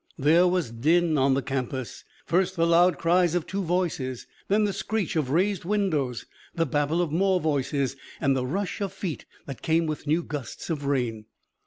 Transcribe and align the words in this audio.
There 0.17 0.47
was 0.47 0.71
din 0.71 1.15
on 1.19 1.35
the 1.35 1.43
campus. 1.43 2.03
First 2.25 2.55
the 2.55 2.65
loud 2.65 2.97
cries 2.97 3.35
of 3.35 3.45
two 3.45 3.61
voices. 3.61 4.25
Then 4.47 4.63
the 4.63 4.73
screech 4.73 5.15
of 5.15 5.29
raised 5.29 5.63
windows, 5.63 6.25
the 6.55 6.65
babble 6.65 7.03
of 7.03 7.11
more 7.11 7.39
voices, 7.39 7.95
and 8.19 8.35
the 8.35 8.47
rush 8.47 8.81
of 8.81 8.91
feet 8.91 9.25
that 9.45 9.61
came 9.61 9.85
with 9.85 10.07
new 10.07 10.23
gusts 10.23 10.71
of 10.71 10.85
rain. 10.85 11.25